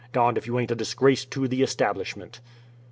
Darned 0.13 0.35
if 0.35 0.47
you 0.47 0.57
aint 0.57 0.71
a 0.71 0.75
disgrace 0.75 1.25
to 1.25 1.47
the 1.47 1.61
establishment." 1.61 2.39